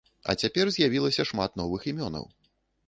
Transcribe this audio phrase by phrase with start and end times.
[0.31, 2.25] А цяпер з'явілася шмат новых імёнаў.